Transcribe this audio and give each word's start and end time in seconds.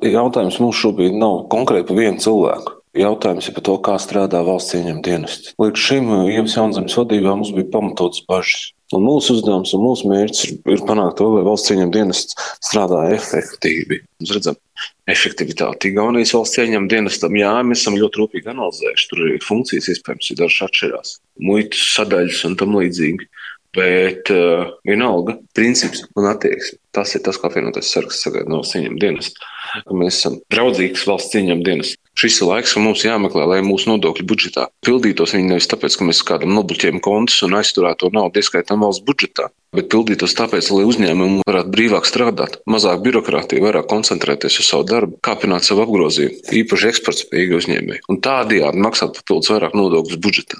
Jautājums 0.00 0.56
mums 0.62 0.78
šobrīd 0.80 1.16
nav 1.20 1.42
konkrēti 1.52 1.90
par 1.90 1.98
vienu 1.98 2.22
cilvēku. 2.24 2.76
Jautājums 2.96 3.46
ir 3.46 3.54
par 3.54 3.64
to, 3.68 3.74
kā 3.84 3.94
strādā 4.02 4.40
valsts 4.42 4.74
ieņem 4.74 5.02
dienests. 5.06 5.52
Līdz 5.60 5.82
šim 5.84 6.08
Ievas 6.32 6.56
Jaunzemes 6.56 6.96
vadībā 6.98 7.36
mums 7.36 7.52
bija 7.54 7.68
pamatots 7.70 8.24
bažas. 8.26 8.70
Un 8.96 9.04
mūsu 9.06 9.36
uzdevums 9.36 9.70
un 9.76 9.84
mūsu 9.84 10.08
mērķis 10.10 10.46
ir, 10.48 10.54
ir 10.74 10.80
panākt 10.88 11.20
to, 11.20 11.28
lai 11.36 11.44
valsts 11.46 11.70
ieņem 11.70 11.92
dienests 11.94 12.34
strādā 12.58 13.04
efektīvi. 13.14 14.00
Mēs 14.18 14.32
redzam, 14.34 14.58
efektivitāti. 15.10 15.92
Igaunijas 15.92 16.34
valsts 16.34 16.58
ieņem 16.64 16.88
dienestam, 16.90 17.36
jā, 17.38 17.52
mēs 17.66 17.84
esam 17.84 18.00
ļoti 18.00 18.22
rūpīgi 18.22 18.50
analizējuši. 18.50 19.08
Tur 19.12 19.22
ir 19.28 19.46
funkcijas, 19.46 19.92
iespējams, 19.94 20.32
ir 20.32 20.40
dažas 20.40 20.66
atšķirās. 20.66 21.14
Muitas 21.46 21.86
sadaļas 21.94 22.42
un 22.48 22.58
tam 22.58 22.74
līdzīgi. 22.80 23.30
Bet 23.78 24.32
uh, 24.34 24.72
vienalga, 24.82 25.36
princips 25.54 26.02
un 26.18 26.26
attieksme. 26.26 26.80
Tas 26.90 27.14
ir 27.14 27.22
tas, 27.22 27.38
ko 27.38 27.46
apvienotais 27.46 27.92
sargs 27.94 28.24
sagaida 28.24 28.50
no 28.50 28.58
valsts 28.64 28.80
ieņem 28.80 28.98
dienesta. 28.98 29.46
Mēs 29.90 30.20
esam 30.20 30.38
draudzīgs 30.52 31.06
valsts 31.08 31.36
ieņem 31.40 31.64
dienestam. 31.66 32.00
Šis 32.20 32.40
ir 32.42 32.50
laiks, 32.50 32.74
kad 32.74 32.82
mums 32.84 33.04
jāmeklē, 33.06 33.46
lai 33.48 33.60
mūsu 33.64 33.88
nodokļu 33.88 34.26
budžetā 34.28 34.66
pildītos. 34.84 35.32
Viņi 35.36 35.52
nevis 35.54 35.68
tāpēc, 35.70 35.94
ka 35.96 36.08
mēs 36.08 36.22
kādam 36.26 36.52
nobloķējam 36.56 36.98
kontus 37.04 37.38
un 37.46 37.54
aizturēto 37.56 38.10
naudu 38.12 38.42
ieskaitām 38.42 38.82
valsts 38.84 39.04
budžetā, 39.06 39.46
bet 39.76 39.88
pildītos 39.92 40.34
tāpēc, 40.36 40.68
lai 40.74 40.88
uzņēmumi 40.90 41.46
varētu 41.48 41.72
brīvāk 41.76 42.08
strādāt, 42.10 42.58
mazāk 42.68 43.04
birokrātija, 43.06 43.62
vairāk 43.64 43.86
koncentrēties 43.92 44.58
uz 44.60 44.68
savu 44.72 44.88
darbu, 44.90 45.20
kāpināt 45.24 45.64
savu 45.64 45.86
apgrozījumu, 45.86 46.42
īpaši 46.60 46.90
eksportspējīgi 46.90 47.58
uzņēmēji 47.60 48.04
un 48.10 48.20
tādējādi 48.26 48.84
maksāt 48.88 49.14
papildus 49.20 49.54
vairāk 49.54 49.78
nodokļus 49.78 50.20
budžetā. 50.26 50.58